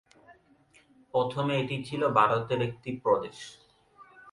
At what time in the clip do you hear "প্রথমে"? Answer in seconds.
1.13-1.53